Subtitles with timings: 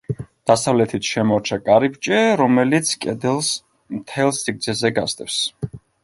[0.49, 3.49] დასავლეთით შემორჩა კარიბჭე, რომელიც კედელს
[3.99, 5.37] მთელ სიგრძეზე გასდევს.